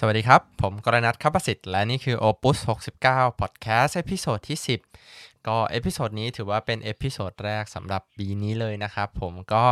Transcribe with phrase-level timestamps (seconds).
[0.00, 2.58] สวัสดีครับ ผมกรณัทคัประสิทธิ์และนี่คือ Opus
[2.98, 4.58] 69 Podcast episode ที่
[5.02, 9.64] 10 ก็ episode นี้ถือว่าเป็น episode แรกสำหรับปีนี้เลยนะครับผมก็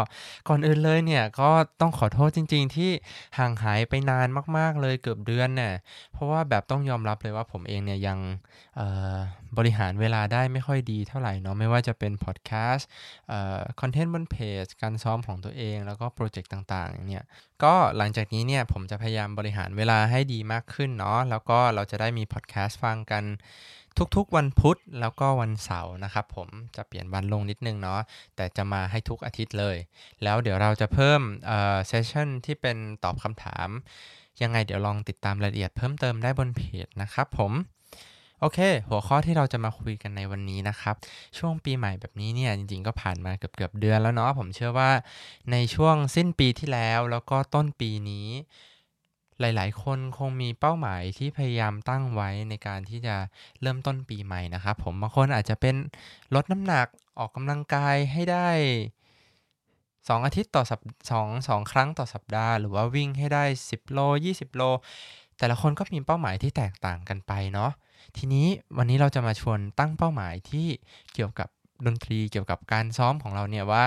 [0.48, 1.50] ก่อนอื่นเลยเนี่ย ก็
[1.80, 2.90] ต้องขอโทษจริง ๆ ที่
[3.38, 4.28] ห่างหายไปนาน
[4.58, 5.74] มากๆเลยเกือบเดือนเนี่ย
[6.12, 8.18] เพราะว่าแบบต้องยอมรับเลยว่าผมเองเนี่ยยัง
[9.58, 17.24] บริหารเวลาได้ไม่ค่อยดีเท่าไหร่เนาะไม่ว่าจะเป็น podcast content บนเพจการซ้อมของตัวเองแล้วก็ project ต่างๆเนี่ย
[17.64, 23.24] ก็หลังจากนี้เนี่ยผมจะพยายามบริหารเวลาใให้ดีมากขึ้นเนาะแล้วก็เราจะได้มีพอดแคสต์ฟังกัน
[24.16, 28.00] ทุกๆวันพุธแล้วก็วันเสาร์นะครับผมจะเปลี่ยนวันลงนิดนึงเนาะ
[28.36, 29.76] แต่จะมาให้ทุกอาทิตย์เลย
[30.22, 31.20] แล้วเดี๋ยวเราจะเพิ่ม
[31.88, 33.68] เซสชั่นที่เป็นตอบคำถาม
[34.42, 37.52] ยังไงเดี๋ยวลองติดตามรายละเอียดเพิ่มเติมได้บนเพจนะครับผม
[38.40, 38.58] โอเค
[38.88, 40.94] หัวข้อที่เราจะมาคุยกันในวันนี้นะครับ
[41.38, 44.90] ช่วงปีใหม่แบบนี้เนี่ย จริงๆ ก็ผ่านมาเกือบๆเดือนแล้วเนาะผมเชื่อว่า
[45.52, 48.28] ในช่วงสิ้นปีที่แล้วแล้วก็ต้นปีนี้
[49.40, 53.16] หลาย ๆ คนคงมีเป้าหมายที่พยายามตั้งไว้ในการที่จะ
[53.62, 55.76] เริ่มต้นปีใหม่นะครับผมบางคนอาจจะเป็น
[56.34, 56.86] ลดน้ำหนัก
[57.18, 58.50] ออกกำลังกายให้ได้
[59.34, 63.98] 2 อาทิตย์ต่อสัปสองสองครั้งต่อสัปดาห์ หรือว่าวิ่งให้ได้ 10 โล
[64.28, 64.62] 20 โล
[65.38, 67.70] แต่ละคนก็มีเป้าหมายที่แตกต่างกันไปเนาะ
[68.16, 68.46] ทีนี้
[68.78, 70.68] วันนี้เราจะมาชวนตั้งเป้าหมายที่
[71.14, 71.48] เกี่ยวกับ
[71.86, 73.84] ดนตรีเกี่ยวกับการซ้อมของเราเนี่ยว่า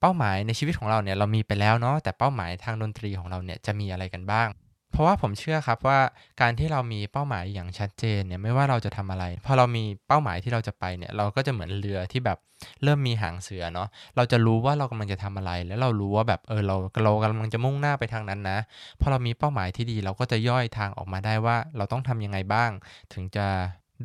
[0.00, 4.48] เป้าหมายในชีวิตของเราเนี่ยเรามีไปแล้วเนาะแต่เป้าหมายทางดนตรีของเราเนี่ยจะมีอะไรกันบ้าง
[4.92, 5.98] เพราะว่าผมเชื่อครับว่า
[6.40, 12.38] การที่เรามีเป้าหมายอย่างชัดเจนเนี่ยไม่ว่าเราจะทำอะไรพอเรามีเป้าหมายที่เราจะไปเนี่ยเราก็จะเหมือนเรือที่แบบ
[12.84, 18.58] เริ่มมีหางเสือเนาะเราจะรู้ว่าเรากำลังจะทำอะไร แล้วเรารู้ว่าแบบเออเราเรากำลังจะมุ่งหน้าไปทางนั้นนะ
[19.00, 22.70] พอเรามีเป้าหมายที่ดี เราก็จะย่อยทางออกมาได้ว่าเราต้องทำยังไงบ้าง
[23.12, 23.46] ถึงจะ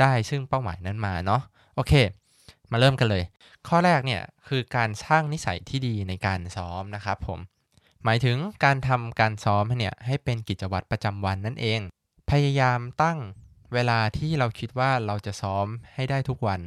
[0.02, 1.42] ได้ซึ่งเป้าหมายนั้นมาเนาะ
[1.76, 1.94] โอเค
[2.72, 3.24] มาเริ่มกันเลย
[3.68, 7.40] ข้อแรกเนี่ยคือการสร้างนิสัยที่ดีในการซ้อมนะครับผม
[8.09, 11.80] หมายถึงการทำการซ้อมเนี่ยให้เป็นกิจวัตรประจำวันนั่นเอง
[12.31, 13.17] พยายามตั้ง
[13.73, 16.62] เวลาที่เราคิดว่าเราจะซ้อมให้ได้ทุกวัน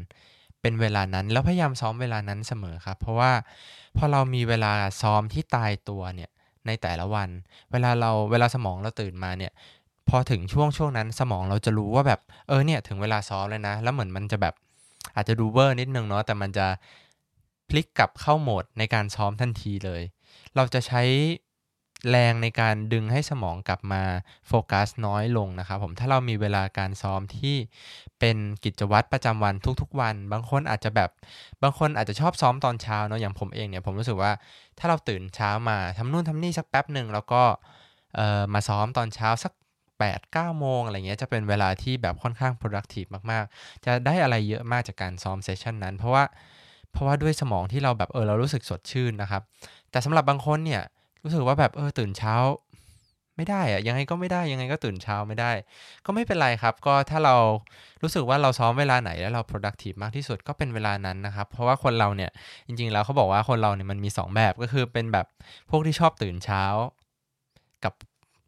[0.60, 3.32] เป็นเวลานั้นแล้วพยายามซ้อมเวลานั้นเสมอครับ เพราะว่า
[3.96, 6.30] พอเรามีเวลาซ้อมที่ตายตัวเนี่ย
[6.66, 7.28] ในแต่ละวัน
[7.72, 9.52] เวลาเราเวลาสมองเราตื่นมาเนี่ย
[10.08, 14.54] พอถึงช่วงช่วงนั้นสมองเราจะรู้ว่าแบบเออเนี่ยถึงเวลาซ้อมเลยนะ แล้วเหมือนมันจะแบบ
[15.14, 16.66] อาจจะดูเวอร์นิดนึงเนาะแต่มันจะ
[17.68, 20.02] พลิกกลับเข้าโหมดในการซ้อมทันทีเลย
[20.56, 21.02] เราจะใช้
[22.10, 24.02] แรงในการดึงให้สมองกลับมา
[24.48, 27.56] โฟกัสน้อยลงนะครับผมถ้าเรามีเวลาการซ้อมที่
[28.20, 31.10] เป็นกิจวัตรประจำวันทุกๆวัน บางคนอาจจะแบบ
[31.62, 34.32] บางคนอาจจะชอบซ้อมตอนเช้าเนาะอย่างผมเองเนี่ยผมรู้สึกว่า
[34.78, 37.42] ถ้าเราตื่นเช้ามาทำนู่นทำนี่สักแป๊บหนึ่งแล้วก็
[38.14, 39.52] เออมาซ้อมตอนเช้าสัก
[39.98, 46.24] 8 9โมงอะไรเงี้ยจะเป็นเวลาที่แบบค่อนข้าง productive มากๆ จะได้อะไรเยอะมากจากการซ้อมเซสชันนั้น เพราะว่า
[46.92, 49.42] เพราะว่าด้วยสมองที่เราแบบเออเรารู้สึกสดชื่นนะครับ
[49.90, 50.82] แต่สำหรับบางคนเนี่ย
[51.22, 52.34] รู้สึกว่าแบบเออตื่นเช้า
[53.36, 55.52] ไม่ได้อะยังไงก็ไม่ได้ยังไงก็ตื่นเช้าไม่ได้
[56.06, 57.36] ก็ไม่เป็นไรครับ ก็ถ้าเรา
[58.02, 62.30] รู้สึกว่าเราซ้อมเวลาไหนแล้วเรา productive มากที่สุดก็เป็นเวลานั้นนะครับ เพราะว่าคนเราเนี่ย
[62.66, 65.26] จริง ๆ แล้วเขาบอกว่าคนเราเนี่ยมันมี 2 แบบก็คือเป็นแบบ
[65.70, 66.64] พวกที่ชอบตื่นเช้า
[67.84, 67.94] กับ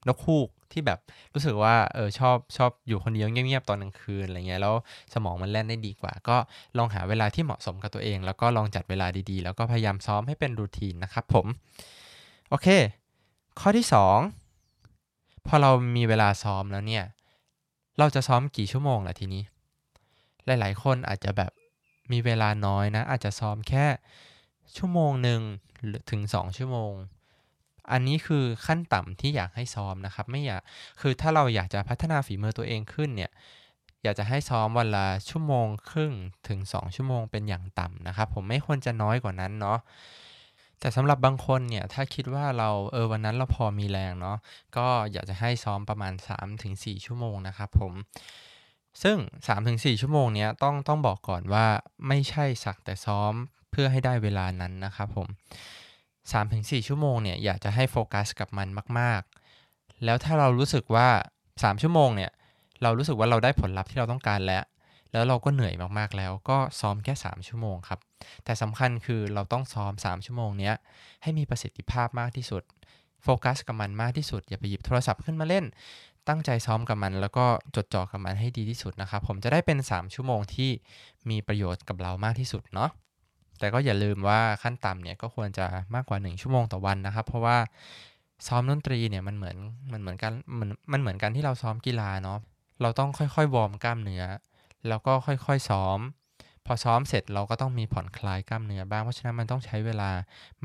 [0.09, 0.99] นกคูก ที่แบบ
[1.35, 4.75] รู้สึกว่าเออชอบชอบอยู่คนเดียวเงียบๆตอนกลางคืนอะไรเงี้ยแล้ว
[5.15, 6.37] สมองมันแล่นได้ดีกว่า ก็
[6.79, 11.47] ลองหาเวลาที่เหมาะสมกับตัวเอง แล้วก็ลองจัดเวลาดีๆ แล้วก็พยายามซ้อมให้เป็นรูทีนนะครับผม
[12.49, 12.69] โอเค
[13.61, 13.87] ข้อที่
[14.67, 17.05] 2 พอเรามีเวลาซ้อมแล้วเนี่ย
[17.99, 19.43] เราจะซ้อมกี่ชั่วโมงล่ะทีนี้
[20.47, 21.53] หลายๆ คนอาจจะแบบ
[22.13, 23.87] มีเวลาน้อยนะ อาจจะซ้อมแค่
[24.77, 25.41] ชั่วโมงหนึ่ง
[26.11, 26.93] ถึง 2 ชั่วโมง
[27.91, 30.63] อันนี้คือขั้นต่ำที่อยากให้ซ้อมนะครับ ไม่อยาก
[31.01, 33.31] คือถ้าเราอยากจะพัฒนาฝีมือตัวเองขึ้นเนี่ย
[34.03, 36.13] อยากจะให้ซ้อมวันละชั่วโมงครึ่ง
[36.49, 39.79] ถึง 2 ชั่วโมงเป็นอย่างต่ำนะครับ ผมไม่ควรจะน้อยกว่านั้นเนาะ
[40.81, 44.37] แต่สำหรับบางคนเนี่ยถ้าคิดว่าเราเออวันนั้นเราพอมีแรงเนาะ
[44.77, 46.13] ก็อยากจะให้ซ้อมประมาณ
[46.59, 47.93] 3-4 ชั่วโมงนะครับผม
[49.03, 49.17] ซึ่ง
[49.59, 51.67] 3-4 ชั่วโมงเนี้ยต้องต้องบอกก่อนว่า
[52.09, 53.33] ไม่ใช่สักแต่ซ้อม
[53.71, 55.29] เพื่อให้ได้เวลานั้นนะครับผม
[56.31, 58.69] 3-4 ชั่วโมงเนี่ยอยากจะให้โฟกัสกับมัน
[58.99, 59.21] มาก
[59.63, 61.09] ๆ แล้วถ้าเรารู้สึกว่า
[61.45, 62.31] 3 ชั่วโมงเนี่ย
[62.83, 64.65] เรารู้สึกว่าเราได้ผลลัพธ์ที่เราต้องการแล้ว
[65.13, 68.01] แล้วเราก็เหนื่อยมากๆแล้วก็ซ้อมแค่ 3 ชั่วโมงครับ
[68.45, 70.75] แต่สำคัญคือเราต้องซ้อม 3 ชั่วโมงเนี้ย
[71.23, 72.63] ให้มีประสิทธิภาพมากที่สุด
[73.23, 75.65] โฟกัสกับมันมากที่สุด อย่าไปหยิบโทรศัพท์ขึ้นมาเล่น
[76.29, 77.47] ตั้งใจซ้อมกับมัน แล้วก็
[77.77, 80.71] จดจ่อกับมันให้ดีที่สุดนะครับ ผมจะได้เป็น 3 ชั่วโมงที่
[81.31, 82.91] มีประโยชน์กับเรามากที่สุดเนาะ
[83.63, 87.57] แต่ก็อย่าลืมว่าขั้นต่ำเนี่ยก็ควรจะมากกว่า 1 ชั่วโมงต่อวันนะครับ เพราะว่า
[88.47, 89.57] ซ้อมดนตรีเนี่ยมันเหมือน
[89.93, 92.39] มันเหมือนกันมันมันเหมือนกันที่เราซ้อมกีฬาเนาะ
[92.83, 94.25] เราต้องค่อยๆ warm กล้ามเนื้อ
[94.89, 95.99] แล้วก็ค่อยๆซ้อม
[96.67, 100.11] พอซ้อมเสร็จเราก็ต้องมีผ่อนคลายกล้ามเนื้อบ้างเพราะฉะนั้นมันต้องใช้เวลา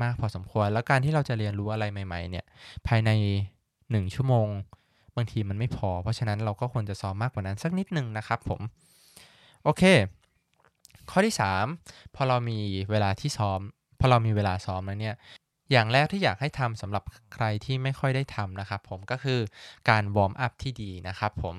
[0.02, 2.44] มากพอสมควร แล้วการที่เราจะเรียนรู้อะไรใหม่ ๆ เนี่ย
[2.88, 3.10] ภายใน
[3.66, 4.48] 1 ชั่วโมง
[5.16, 8.60] บางทีมันไม่พอ เพราะฉะนั้นเราก็ควรจะซ้อมมากกว่านั้นสักนิดนึงนะครับผม
[9.64, 9.82] โอเค
[11.10, 11.34] ข้อที่
[11.74, 12.58] 3 พอเรามี
[12.90, 13.60] เวลาที่ซ้อม
[14.00, 15.16] พอเรามีเวลาซ้อมแล้วเนี่ย
[15.70, 19.40] อย่างแรกที่อยากให้ทำสำหรับใครที่ไม่ค่อยได้ทำนะครับผมก็คือ
[19.90, 21.54] การ warm up ที่ดีนะครับผม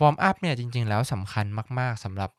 [0.00, 1.46] warm up เนี่ยจริง ๆ แล้วสำคัญ
[1.80, 2.30] มาก ๆสำหรับ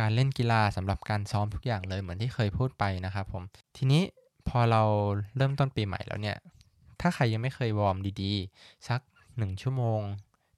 [0.00, 3.42] การเล่นกีฬาสำหรับการซ้อมทุกอย่างเลยเหมือนที่เคยพูดไปนะครับผม
[3.76, 4.02] ทีนี้
[4.48, 4.82] พอเรา
[5.36, 6.36] เริ่มต้นปีใหม่แล้วเนี่ย
[7.00, 9.00] ถ้าใครยังไม่เคย warm ดีๆ สัก
[9.38, 10.00] 1 ชั่วโมง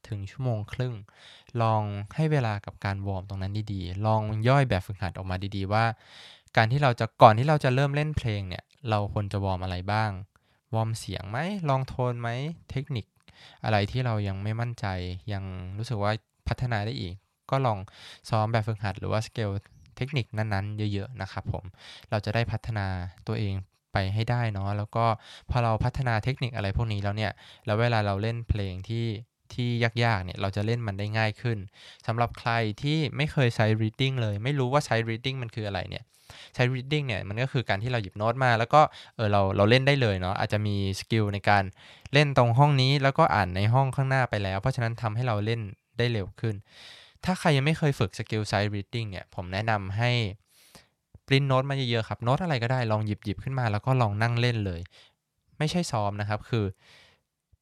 [0.08, 0.94] ถึงชั่วโมงครึ่ง
[1.62, 1.82] ลอง
[2.16, 5.84] ให้เวลากับการ warm ตรงนั้นดีๆ ลองย่อยแบบฝึกหัดออกมาดีๆว่า
[6.56, 10.10] การที่เราจะก่อนที่เราจะเริ่มเล่นเพลงเนี่ย เราควรจะ warm อะไรบ้าง
[10.74, 11.38] warm เสียงไหม
[11.68, 12.28] long tone ไหม
[12.70, 13.06] เทคนิค
[13.64, 14.86] อะไรที่เรายังไม่มั่นใจ
[15.32, 15.44] ยัง
[15.78, 16.12] รู้สึกว่า
[16.48, 17.14] พัฒนาได้อีก
[17.50, 17.78] ก็ลอง
[18.28, 19.50] ซ้อมแบบฝึกหัดหรือว่าสเกล
[19.96, 21.64] เทคนิคนั้นๆ เยอะๆ นะครับผม
[22.10, 22.86] เราจะได้พัฒนา
[23.26, 23.54] ตัวเอง
[23.92, 25.04] ไปให้ได้เนาะ แล้วก็
[25.50, 27.32] พอเราพัฒนาเทคนิคอะไรพวกนี้แล้วเนี่ย
[27.66, 29.06] แล้วเวลาเราเล่นเพลงที่
[29.54, 29.68] ที่
[30.04, 31.58] ยากๆเนี่ยเราจะเล่นมันได้ง่ายขึ้น
[32.06, 32.52] สำหรับใคร
[32.82, 36.04] ที่ไม่เคยใช้ reading เลย ไม่รู้ว่าใช้ reading มันคืออะไรเนี่ย
[36.54, 38.80] ใช้ reading เนี่ยมันก็คือการที่เราหยิบโน้ตมา แล้วก็
[39.16, 41.64] เออเราเราเล่นได้เลยเนาะอาจจะมี skill ในการ
[42.12, 45.60] เล่นตรงห้องนี้ แล้วก็อ่านในห้องข้างหน้าไปแล้ว เพราะฉะนั้นทำให้เราเล่น
[45.98, 46.54] ได้เร็วขึ้น
[47.24, 50.10] ถ้าใครยังไม่เคยฝึกสกิลไซ reading เนี่ยผมแนะนำให้
[51.26, 54.80] ปริ้นโน้ตมาเยอะๆครับโน้ตอะไรก็ได้ลองหยิบหยิบขึ้นมา แล้วก็ลองนั่งเล่นเลย
[55.58, 56.64] ไม่ใช่ซ้อมนะครับคือ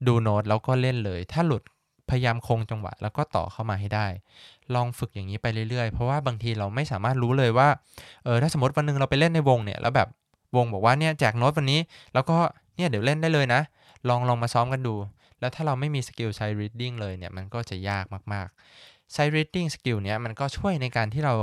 [0.06, 1.62] ดูโน้ตแล้วก็เล่นเลย ถ้าหลุด
[2.10, 4.06] พยายามคงจังหวะ แล้วก็ต่อเข้ามาให้ได้
[4.74, 7.68] ลองฝึกอย่างนี้ไปเรื่อยๆ เพราะว่าบางทีเราไม่สามารถรู้เลยว่า
[8.24, 10.08] เออถ้าสมมติวันนึงเราไปเล่นในวงเนี่ยแล้วแบบ
[10.56, 11.80] วงบอกว่าเนี่ยแจกโน้ตวันนี้
[12.14, 12.36] แล้วก็
[12.76, 13.60] เนี่ยเดี๋ยวเล่นได้เลยนะ
[14.08, 14.94] ลองลองมาซ้อมกันดู
[15.40, 21.34] แล้วถ้าเราไม่มีสกิลใช้ reading เลยเนี่ยมันก็จะยากมากๆใช้ reading สกิลเนี้ยมันก็ช่วยในการที่เรา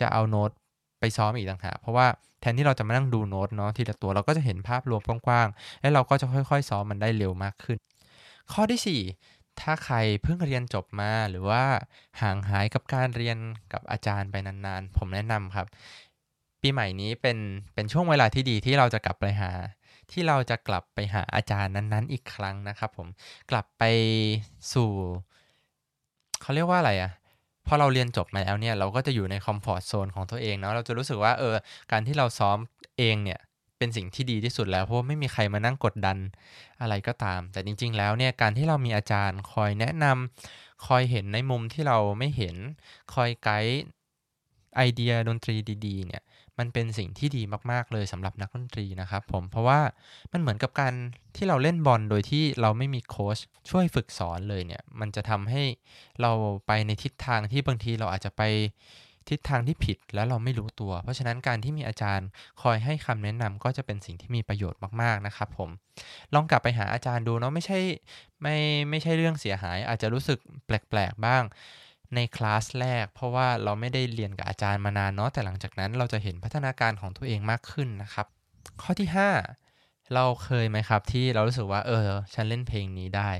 [0.00, 0.50] จะเอาโน้ต
[1.00, 2.06] ไปซ้อมอีกต่างหากเพราะว่า
[2.40, 7.78] แทนที่เราจะมานั่งดูโน้ตเนาะทีละตัวเราก็จะเห็นภาพรวมกว้างๆ แล้วเราก็จะค่อยๆ ซ้อมมันได้เร็วมากขึ้น
[8.52, 11.62] ข้อที่ 4 ถ้าใครเพิ่งเรียนจบมาหรือว่า
[12.22, 13.38] ห่างหายกับการเรียน
[13.72, 15.66] กับอาจารย์ไปนานๆ ผมแนะนำครับ
[16.62, 17.38] ปีใหม่นี้เป็น
[17.74, 19.50] เป็นช่วงเวลาที่ดีที่เราจะกลับไปหา
[20.10, 23.08] ที่เราจะกลับไปหาอาจารย์นั้นๆ อีกครั้งนะครับผม
[23.50, 23.84] กลับไป
[24.72, 24.90] สู่
[26.42, 27.12] เขาเรียกว่าอะไรอะ
[27.66, 31.54] พอเราเรียนจบมาแล้วเนี่ยเราก็จะอยู่ในคอมฟอร์ทโซนของตัวเองเนาะเราจะรู้สึกว่าเออ
[31.92, 32.58] การที่เราซ้อม
[32.98, 33.40] เองเนี่ย
[33.78, 36.18] เป็นสิ่งที่ดีที่สุดแล้วเพราะว่าไม่มีใครมานั่งกดดัน
[36.80, 42.56] อะไรก็ตาม แต่จริง ๆ แล้วเนี่ยการที่เรามีอาจารย์คอยแนะนำคอยเห็นในมุมที่เราไม่เห็น
[43.14, 43.78] คอยไกด์
[44.76, 46.22] ไอเดียดนตรีดี ๆ เนี่ย
[46.58, 49.80] มันเป็นสิ่งที่ดีมาก ๆ เลยสำหรับนักดนตรีนะครับผมเพราะว่า
[50.32, 50.94] มันเหมือนกับการ
[51.36, 53.38] ที่เราเล่นบอลโดยที่เราไม่มีโค้ช
[53.70, 55.62] ช่วยฝึกสอนเลยเนี่ยมันจะทำให้
[56.22, 56.32] เรา
[56.66, 58.42] ไปในทิศทางที่บางทีเราอาจจะไป
[59.30, 62.28] ทิศทางที่ผิดแล้วเราไม่รู้ตัว เพราะฉะนั้นการที่มีอาจารย์
[62.62, 65.70] คอยให้คำแนะนำก็จะเป็นสิ่งที่มีประโยชน์มากๆนะครับผม
[66.34, 67.78] ลองกลับไปหาอาจารย์ดูเนาะไม่ใช่
[68.42, 68.56] ไม่
[68.90, 71.42] ไม่ใช่เรื่องเสียหาย อาจจะรู้สึกแปลกๆบ้าง
[72.14, 78.26] ในคลาสแรก เพราะว่าเราไม่ได้เรียนกับอาจารย์มานานเนาะแต่หลังจากนั้นเราจะเห็นพัฒนาการของตัวเองมากขึ้นนะครับ
[78.82, 79.08] ข้อที่
[79.62, 83.30] 5 เราเคยไหมครับที่เรารู้สึกว่าเออ ฉันเล่นเพลงนี้ได้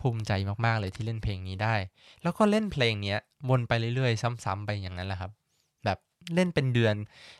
[0.00, 0.32] ภูมิใจ
[0.64, 1.74] มากๆเลยที่เล่นเพลงนี้ได้
[2.22, 3.16] แล้วก็เล่นเพลงนี้
[3.48, 5.30] วนไปเรื่อยๆ ซ้ำๆไปอย่างนั้นแหละครับ
[5.84, 5.98] แบบ
[6.34, 6.94] เล่นเป็นเดือน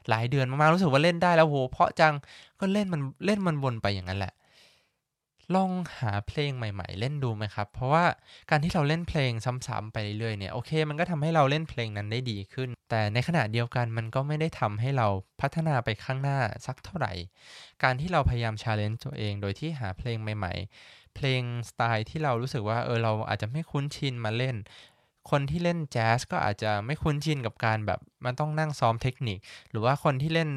[0.08, 2.14] หลายเดือนมากๆรู้สึกว่าเล่นได้แล้วโหเพราะจัง
[2.60, 4.34] ก็เล่นมันเล่นมันวนไปอย่างนั้นแหละ
[5.54, 8.04] ลองหาเพลงใหม่ ๆ เล่นดูไหมครับ เพราะว่า
[8.50, 9.32] การที่เราเล่นเพลง
[9.66, 15.08] ซ้ำๆไปเรื่อยๆเนี่ยโอเค มันก็ทำให้เราเล่นเพลงนั้นได้ดีขึ้น แต่ในขณะเดียวกันมันก็ไม่ได้ทำให้เรา
[15.40, 17.12] พัฒนาไปข้างหน้าสักเท่าไหร่
[17.82, 24.56] การที่เราพยายามชาเลนจ์ตัวเอง โดยที่หาเพลงใหม่ ๆ เพลงสไตล์ที่เรารู้สึกว่าเออเราอาจจะไม่คุ้นชินมาเล่น
[25.30, 29.38] คนที่เล่นแจ๊สก็อาจจะไม่คุ้นชินกับการแบบมันต้องนั่งซ้อมเทคนิค
[29.70, 30.50] หรือว่าคนที่เล่น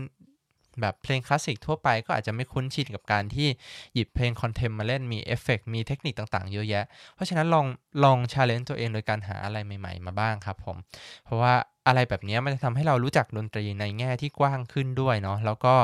[0.81, 3.47] แบบเพลงคลาสสิกทั่วไปก็อาจจะไม่คุ้นชินกับการที่
[3.93, 6.85] หยิบเพลง contemp มาเล่นมีเอฟเฟกมีเทคนิคต่างๆเยอะแยะ
[7.15, 7.65] เพราะฉะนั้นลอง
[8.03, 10.77] ลอง challenge ตัวเองโดยการหาอะไรใหม่ ๆ มาบ้างครับผม
[11.25, 11.53] เพราะว่า
[11.87, 15.75] อะไรแบบนี้มันจะทำให้เรารู้จักดนตรีในแง่ที่กว้างขึ้นด้วยเนาะแล้วก็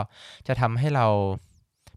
[0.48, 1.08] จะทำให้เรา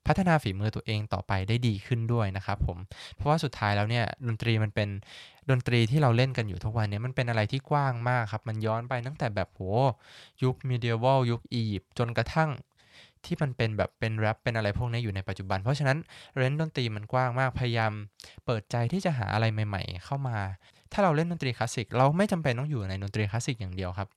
[0.07, 2.79] พัฒนาฝีมือตัวเองต่อไปได้ดีขึ้นด้วยนะครับผม
[3.15, 4.89] เพราะว่าสุดท้ายแล้วเนี่ยดนตรีมันเป็น
[5.51, 9.61] ดนตรีที่เราเล่นกันอยู่ทุกวันนี้มันเป็นอะไรที่กว้างมากครับ มันย้อนไปตั้งแต่แบบโห
[10.43, 12.51] ยุค medieval ยุคอียิปต์จนกระทั่ง
[13.25, 15.99] ที่มันเป็นแบบเป็นแรปเป็นอะไรพวกนี้อยู่ในปัจจุบัน เพราะฉะนั้น
[16.37, 17.93] range ดนตรีมันกว้างมากพยายาม
[18.47, 20.39] เปิดใจที่จะหาอะไรใหม่ ๆ เข้ามา
[20.93, 24.09] ถ้าเราเล่นดนตรีคลาสสิกเราไม่จำเป็นต้องอยู่ในดนตรีคลาสสิกอย่างเดียวครับ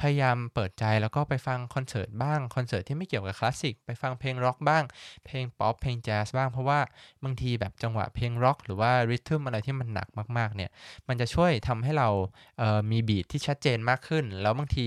[0.00, 4.84] พยายามเปิดใจแล้วก็ไปฟังคอนเสิร์ตบ้างคอนเสิร์ตที่ไม่เกี่ยวกับคลาสสิกไปฟังเพลงร็อกบ้าง
[5.26, 6.80] เพลงป๊อปเพลงแจ๊สบ้างเพราะว่า
[7.24, 10.70] บางทีแบบจังหวะเพลงร็อกหรือว่า rhythm อะไรที่มันหนักมากๆเนี่ย
[11.08, 12.08] มันจะช่วยทำให้เรา
[12.58, 14.86] มี beat ที่ชัดเจนมากขึ้น แล้วบางที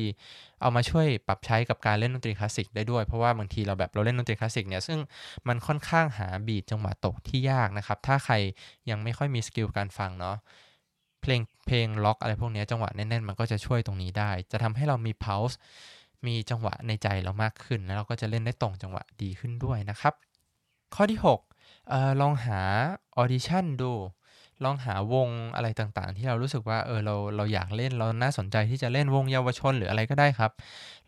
[0.61, 4.99] เอามาช่วยปรับใช้กับการเล่นดนตรีคลาสสิกได้ด้วย เพราะว่าบางทีเราแบบเราเล่นดนตรีคลาสสิกเนี่ยซึ่ง
[5.47, 8.35] มันค่อนข้างหา beat จังหวะตกที่ยากนะครับ ถ้าใคร
[8.89, 10.35] ยังไม่ค่อยมี skill การฟังเนาะ
[11.27, 15.55] เพลงเพลงร็อกอะไรพวกนี้จังหวะแน่นๆ มันก็จะช่วยตรงนี้ได้ จะทำให้เรามี pulse
[16.27, 20.13] มีจังหวะในใจเรามากขึ้น แล้วเราก็จะเล่นได้ตรงจังหวะดีขึ้นด้วยนะครับ
[20.95, 21.39] ข้อที่6
[21.91, 22.59] ออลองหา
[23.17, 23.91] ออดิชั่นดู
[24.63, 30.51] ลองหาวงอะไรต่างๆ ที่เรารู้สึกว่าเออเราเราอยากเล่นเราน่าสนใจที่จะเล่นวงเยาวชนหรืออะไรก็ได้ครับ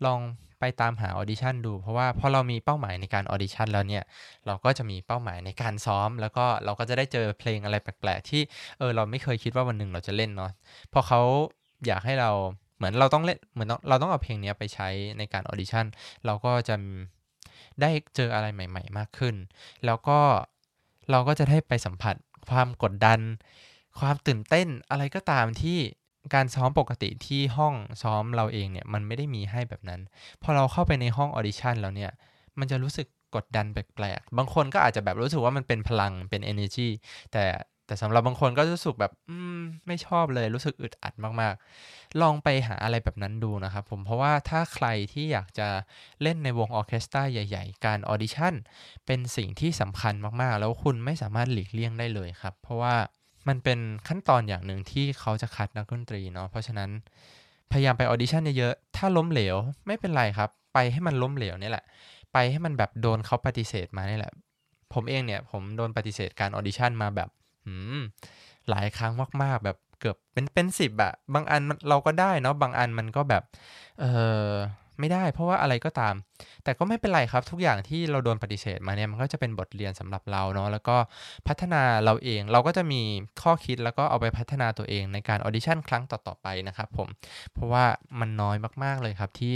[0.06, 0.20] ลอง
[0.60, 4.04] ไปตามหาออดิชั่นดู เพราะว่าพอเรามีเป้าหมายในการออดิชั่นแล้วเนี่ย
[4.48, 8.42] เราก็จะมีเป้าหมายในการซ้อม แล้วก็เราก็จะได้เจอเพลงอะไรแปลกๆ ที่
[8.80, 10.52] เออเราไม่เคยคิดว่าวันหนึ่งเราจะเล่นเนาะ
[10.94, 11.22] พอเขา
[11.88, 12.32] อยากให้เรา
[12.78, 15.86] เหมือนเราต้องเล่นเหมือนเราต้องเอาเพลงนี้ไปใช้ในการออดิชั่น
[16.26, 16.76] เราก็จะ
[17.82, 19.36] ได้เจออะไรใหม่ ๆ มากขึ้น
[19.86, 20.20] แล้วก็
[21.12, 22.16] เราก็จะได้ไปสัมผัส
[22.50, 23.20] ความกดดัน
[24.00, 25.80] ความตื่นเต้นอะไรก็ตามที่
[26.34, 27.74] การซ้อมปกติที่ห้อง
[28.04, 30.02] ซ้อมเราเองเนี่ยมันไม่ได้มีให้แบบนั้น
[30.44, 32.12] พอเราเข้าไปในห้องออดิชั่นแล้วเนี่ย
[32.60, 36.90] มันจะรู้สึกกดดันแปลกๆ บางคนก็อาจจะแบบรู้สึกว่ามันเป็นพลังเป็น energy
[37.34, 37.46] แต่
[37.88, 45.68] แต่สำหรับบางคนก็รู้สึกแบบอืมไม่ชอบเลยรู้สึกอึดอัดมากๆ ลองไปหาอะไรแบบนั้นดูนะครับผมเพราะว่าถ้าใครที่อยากจะ
[46.22, 48.54] เล่นในวงออเคสตราใหญ่ ๆ การออดิชั่น
[49.06, 52.96] เป็นสิ่งที่สำคัญมากๆ แล้วคุณไม่สามารถหลีกเลี่ยงได้เลยครับ เพราะว่า
[53.48, 56.90] มันเป็นขั้นตอนอย่างหนึ่งที่เขาจะคัดนักดนตรีเนาะเพราะฉะนั้น
[57.72, 59.56] พยายามไปออดิชั่นเยอะๆถ้าล้มเหลว
[59.88, 61.86] ไม่เป็นไรครับ ไปให้มันล้มเหลวนี่แหละ
[62.34, 64.34] ไปให้มันแบบโดนเขาปฏิเสธมานี่แหละ
[64.94, 67.30] ผมเองเนี่ย ผมโดนปฏิเสธการออดิชั่นมาแบบ
[68.70, 73.44] หลายครั้งมากๆแบบเกือบเป็นเป็นสิบอะบางอันเราก็ได้เนาะบางอันมันก็แบบ
[74.00, 74.06] เอ
[74.44, 74.48] อ
[75.00, 76.16] ไม่ได้เพราะว่าอะไรก็ตาม
[76.64, 80.98] แต่ก็ไม่เป็นไรครับ ทุกอย่างที่เราโดนปฏิเสธมาเนี่ยมันก็จะเป็นบทเรียนสำหรับเราเนาะแล้วก็
[81.48, 83.02] พัฒนาเราเองเราก็จะมี
[83.42, 87.08] ข้อคิดแล้วก็เอาไปพัฒนาตัวเองในการออดิชั่นครั้งต่อๆไปนะครับผม
[87.54, 87.86] เพราะว่า
[88.20, 89.56] มันน้อยมากๆเลยครับที่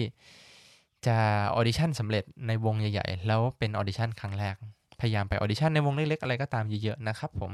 [1.08, 1.18] จะ
[1.56, 4.56] ออดิชั่นสำเร็จในวงใหญ่ๆ แล้วเป็นออดิชั่นครั้งแรก
[5.00, 7.52] พยายามไปออดิชั่นในวงเล็กๆ อะไรก็ตามเยอะๆ นะครับผม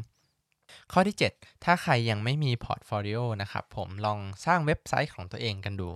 [0.91, 5.89] ข้อที่ 7 ถ้าใครยังไม่มี portfolio นะครับผมลองสร้างเว็บไซต์ของตัวเองกันดู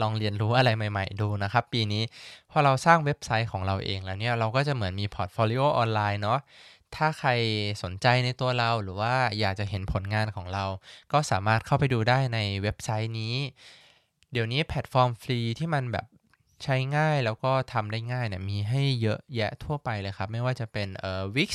[0.00, 2.02] ลองเรียนรู้อะไรใหม่ ๆ ดูนะครับ ปีนี้
[2.50, 6.40] พอเราสร้างเว็บไซต์ของเราเองแล้วเนี่ยเราก็จะเหมือนมี portfolio ออนไลน์เนาะ
[6.96, 7.30] ถ้าใคร
[7.82, 10.64] สนใจในตัวเราหรือว่าอยากจะเห็นผลงานของเรา
[11.12, 13.34] ก็สามารถเข้าไปดูได้ในเว็บไซต์นี้
[14.32, 16.06] เดี๋ยวนี้แพลตฟอร์มฟรีที่มันแบบ
[16.64, 21.50] ใช้ง่ายแล้วก็ทำได้ง่ายเนี่ยมีให้เยอะแยะทั่วไปเลยครับ ไม่ว่าจะเป็นเอ่อ Wix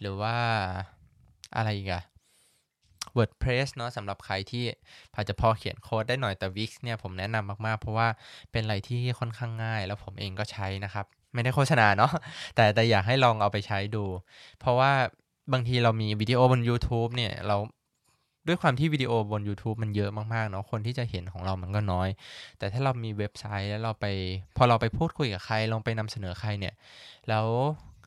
[0.00, 0.36] หรือว่า
[1.56, 2.02] อะไรอีกอะ
[3.16, 4.64] WordPress เนาะสำหรับใครที่
[5.14, 8.08] พอจะพอเขียนโค้ดได้หน่อยแต่ Wix เนี่ยผมแนะนำมากๆ เพราะว่า
[8.52, 12.12] เป็นอะไรที่ค่อนข้างง่าย แล้วผมเองก็ใช้นะครับ ไม่ได้โฆษณาเนาะ
[12.54, 14.04] แต่แต่อยากให้ลองเอาไปใช้ดู
[14.60, 14.92] เพราะว่า
[15.52, 17.56] บางทีเรามีวิดีโอบน YouTube เนี่ยเรา
[18.48, 22.08] ด้วยความที่วิดีโอบน YouTube มันเยอะมากๆเนาะคนที่จะเห็นของเรามันก็น้อย
[22.58, 24.06] แต่ถ้าเรามีเว็บไซต์แล้วเราไป
[24.56, 26.74] พอเราไปพูดคุยกับใครลองไปนำเสนอใครเนี่ย
[27.28, 27.46] แล้ว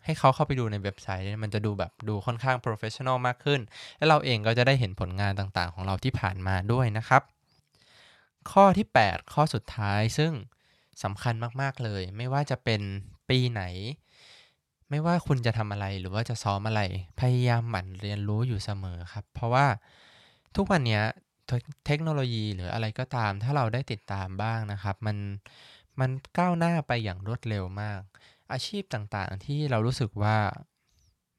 [0.08, 3.62] ให้เขาเข้าไปดูในเว็บไซต์ มันจะดูแบบดูค่อนข้าง professional มากขึ้น
[3.98, 7.22] และเราเองก็จะได้เห็นผลงานต่างๆ ของเราที่ผ่านมาด้วยนะครับ
[8.52, 10.32] ข้อที่ 8 ข้อสุดท้ายซึ่ง
[11.04, 12.82] สำคัญมากๆเลย ไม่ว่าจะเป็น
[13.30, 13.64] ปีไหน
[14.90, 16.82] ไม่ว่าคุณจะทำอะไรหรือว่าจะซ้อมอะไร
[17.20, 19.66] พยายามหมั่นเรียนรู้อยู่เสมอครับ เพราะว่า
[20.56, 21.02] ทุกวันนี้
[21.86, 25.18] เทคโนโลยีหรืออะไรก็ตาม ถ้าเราได้ติดตามบ้างนะครับ มัน
[26.00, 28.02] มันก้าวหน้าไปอย่างรวดเร็วมาก
[28.54, 30.38] อาชีพต่างๆ ที่เรารู้สึกว่า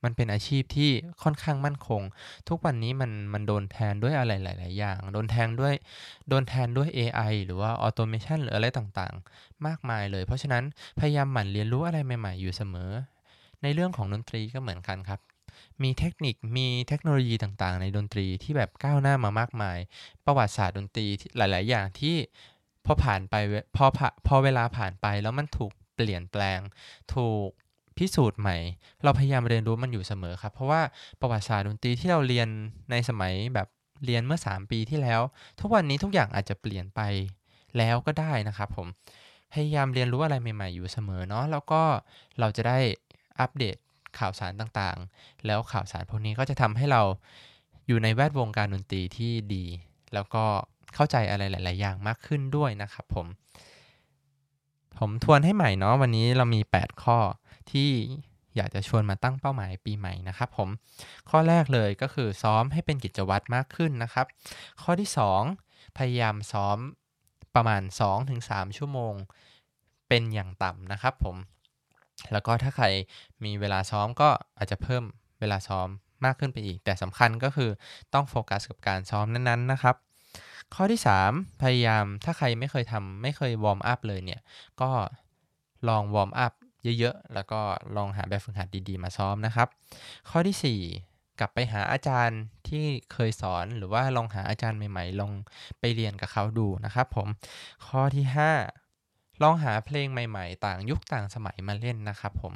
[0.05, 0.91] มันเป็นอาชีพที่
[1.23, 2.03] ค่อนข้างมั่นคง
[2.49, 5.75] ทุกวันนี้มันมันโดนแทนด้วยอะไรหลาย ๆ อย่าง โดนแทนด้วย
[6.29, 10.65] โดนแทนด้วย AI หรือว่าออโตเมชันหรืออะไรต่างๆ มากมายเลย เพราะฉะนั้น
[10.99, 12.91] พยายามหมั่นเรียนรู้อะไรใหม่ ๆ อยู่เสมอ
[13.63, 15.21] ในเรื่องของดนตรีก็เหมือนกันครับ
[15.83, 19.79] มีเทคนิคมีเทคโนโลยีต่างๆ ในดนตรีที่แบบก้าวหน้ามามากมาย
[20.25, 22.17] ประวัติศาสตร์ดนตรีหลาย ๆ อย่างที่
[22.87, 23.35] พอผ่านไป
[23.77, 23.85] พอ
[24.27, 26.61] พอเวลาผ่านไปแล้วมันถูก เปลี่ยนแปลง
[27.15, 27.49] ถูก
[27.97, 28.57] พิสูจน์ใหม่
[29.05, 30.81] เราพยายามเรียนรู้มันอยู่เสมอครับ เพราะว่า
[31.21, 32.49] ประวัติศาสตร์ดนตรีที่เราเรียน
[32.91, 33.69] ในสมัยแบบ
[34.05, 35.21] เรียนเมื่อ 3 ปีที่แล้ว
[35.61, 37.01] ทุกวันนี้ทุกอย่างอาจจะเปลี่ยนไป
[37.79, 38.87] แล้วก็ได้นะครับผม
[39.53, 41.83] พยายามเรียนรู้อะไรใหม่ๆ อยู่เสมอเนาะแล้วก็
[42.41, 42.79] เราจะได้
[43.41, 43.77] อัปเดต
[44.19, 47.03] ข่าวสารต่างๆ แล้วข่าวสารพวกนี้ก็จะทำให้เรา
[47.87, 49.65] อยู่ในแวดวงการดนตรีที่ดี
[50.15, 50.45] แล้วก็
[50.95, 53.27] เข้าใจอะไรหลาย ๆ อย่างมากขึ้นด้วยนะครับผม
[54.99, 57.19] ผมทวนให้ใหม่เนาะวันนี้เรามี 8 ข้อ
[57.71, 57.91] ที่
[58.57, 60.69] อยากจะชวนมาตั้งเป้าหมายปีใหม่นะครับผม
[61.31, 64.27] ข้อแรกเลยก็คือซ้อมให้เป็นกิจวัตรมากขึ้นนะครับ
[64.83, 65.11] ข้อที่
[65.55, 66.79] 2 พยายามซ้อม
[67.55, 67.83] ประมาณ
[68.31, 69.15] 2-3 ชั่วโมง
[70.09, 71.37] เป็นอย่างต่ำนะครับผม
[72.33, 72.87] แล้วก็ถ้าใคร
[73.45, 74.29] มีเวลาซ้อมก็
[74.59, 75.03] อาจจะเพิ่ม
[75.41, 75.89] เวลาซ้อม
[76.25, 77.71] มากขึ้นไปอีก แต่สำคัญก็คือ
[78.15, 79.97] ต้องโฟกัสกับการซ้อมนั้นๆนะครับ
[80.75, 84.41] ข้อที่ 3 พยายามถ้าใครไม่เคยทำไม่เคย warm up เลยเนี่ย
[84.81, 84.91] ก็
[85.89, 86.53] ลอง warm up
[86.99, 87.61] เยอะๆ แล้วก็
[87.97, 89.69] ลองหาแบบฝึกหัดดีๆ มาซ้อมนะครับ
[90.31, 95.33] ข้อที่ 4 กลับไปหาอาจารย์ที่เคยสอนหรือว่าลองหาอาจารย์ใหม่ๆ ลอง
[95.81, 97.29] ไปเรียนกับเขาดูนะครับผม
[97.87, 98.25] ข้อที่
[98.85, 102.53] 5 ลองหาเพลงใหม่ๆ ต่างยุคต่างสมัยมาเล่นนะครับผม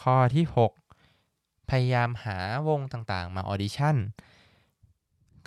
[0.00, 0.44] ข้อที่
[1.08, 3.96] 6 พยายามหาวงต่างๆ มาออดิชั่น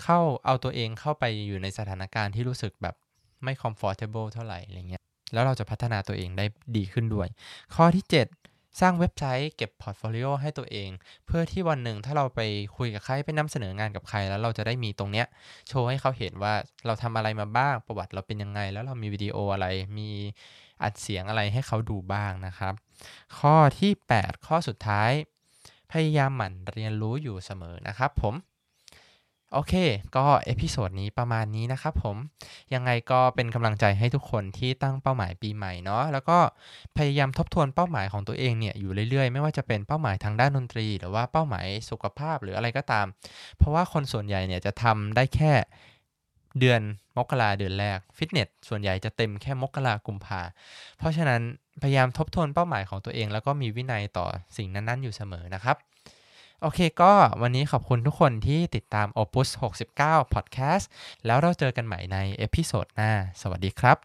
[0.02, 2.94] เข้าเอาตัวเองเข้าไปอยู่ในสถานการณ์ที่รู้สึกแบบ
[3.44, 5.02] ไม่ comfortable เท่าไหร่อะไรเงี้ย
[5.32, 6.44] แล้วเราจะพัฒนาตัวเองได้
[6.76, 7.28] ดีขึ้นด้วย
[7.74, 10.90] ข้อที่ 7 สร้างเว็บไซต์เก็บ portfolio ให้ตัวเอง
[11.26, 12.40] เพื่อที่วันหนึ่งถ้าเราไป
[12.76, 15.26] คุยกับใครไปนำเสนองานกับใคร แล้วเราจะได้มีตรงเนี้ย
[15.68, 16.54] โชว์ให้เขาเห็นว่า
[16.86, 19.66] เราทำอะไรมาบ้างประวัติเราเป็นยังไง แล้วเรามีวิดีโออะไร
[19.98, 20.10] มี
[20.82, 22.74] อัดเสียงอะไรให้เขาดูบ้างนะครับ
[23.38, 25.10] ข้อที่ 8 ข้อสุดท้าย
[25.92, 28.34] พยายามหมั่นเรียนรู้อยู่เสมอนะครับผม
[29.52, 29.74] โอเค
[30.16, 32.16] ก็ episode นี้ประมาณนี้นะครับผม
[32.74, 36.38] ยังไงก็เป็นกำลังใจให้ทุกคนที่ตั้งเป้าหมายปีใหม่เนาะ แล้วก็
[36.96, 43.06] พยายามทบทวนเป้าหมายของตัวเองเนี่ยอยู่เรื่อยๆ ไม่ว่าจะเป็นเป้าหมายทางด้านดนตรี หรือว่าเป้าหมายสุขภาพหรืออะไรก็ตาม
[43.56, 45.52] เพราะว่าคนส่วนใหญ่เนี่ยจะทำได้แค่
[46.60, 46.80] เดือน
[47.16, 50.40] มกราเดือนแรก ฟิตเนสส่วนใหญ่จะเต็มแค่มกรากุมภา
[50.98, 51.40] เพราะฉะนั้น
[51.82, 54.26] พยายามทบทวนเป้าหมายของตัวเอง แล้วก็มีวินัยต่อ
[54.56, 55.76] สิ่งนั้นๆ อยู่เสมอนะครับ
[56.62, 57.12] โอเคก็
[57.42, 59.48] วันนี้ขอบคุณทุกคนที่ติดตาม Opus
[59.92, 60.84] 69 Podcast
[61.26, 63.96] แล้วเราเจอกันใหม่ในเอพิโซดหน้า สวัสดีครับ